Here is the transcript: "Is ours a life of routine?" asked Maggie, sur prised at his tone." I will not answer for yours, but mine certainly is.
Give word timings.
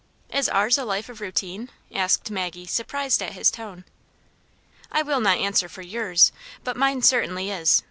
"Is 0.33 0.49
ours 0.49 0.79
a 0.79 0.83
life 0.83 1.09
of 1.09 1.21
routine?" 1.21 1.69
asked 1.93 2.31
Maggie, 2.31 2.65
sur 2.65 2.83
prised 2.85 3.21
at 3.21 3.33
his 3.33 3.51
tone." 3.51 3.85
I 4.91 5.03
will 5.03 5.19
not 5.19 5.37
answer 5.37 5.69
for 5.69 5.83
yours, 5.83 6.31
but 6.63 6.75
mine 6.75 7.03
certainly 7.03 7.51
is. 7.51 7.79